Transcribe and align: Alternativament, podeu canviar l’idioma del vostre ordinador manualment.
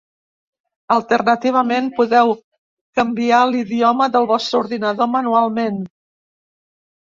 Alternativament, 0.95 1.91
podeu 1.99 2.33
canviar 3.01 3.43
l’idioma 3.53 4.11
del 4.17 4.29
vostre 4.35 4.61
ordinador 4.65 5.15
manualment. 5.15 5.83